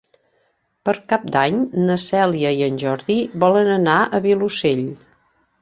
Per 0.89 0.93
Cap 1.11 1.27
d'Any 1.35 1.59
na 1.89 1.97
Cèlia 2.05 2.55
i 2.61 2.65
en 2.69 2.81
Jordi 2.85 3.19
volen 3.45 3.73
anar 3.77 3.99
al 4.09 4.25
Vilosell. 4.29 4.87